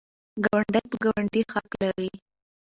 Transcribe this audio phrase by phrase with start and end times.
[0.43, 2.11] ګاونډی په ګاونډي حق لري.